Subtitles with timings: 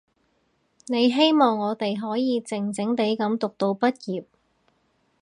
[0.87, 4.25] 你希望我哋可以靜靜地噉讀到畢業